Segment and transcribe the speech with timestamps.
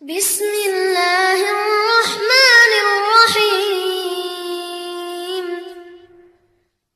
[0.00, 4.26] بسم الله الرحمن الرحيم.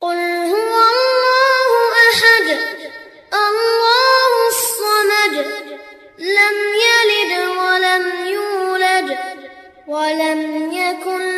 [0.00, 0.18] قل
[0.54, 1.68] هو الله
[2.10, 2.46] أحد
[3.34, 5.34] الله الصمد
[6.18, 9.08] لم يلد ولم يولد
[9.88, 10.40] ولم
[10.72, 11.33] يكن